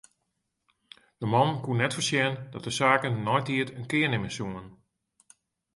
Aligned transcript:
De 1.19 1.27
man 1.33 1.49
koe 1.63 1.75
net 1.75 1.93
foarsjen 1.95 2.33
dat 2.53 2.63
de 2.65 2.73
saken 2.79 3.13
neitiid 3.27 3.69
in 3.77 3.89
kear 3.91 4.09
nimme 4.11 4.31
soene. 4.35 4.63